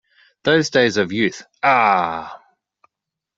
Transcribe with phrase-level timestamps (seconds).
[0.41, 2.41] Those days of youth, ah!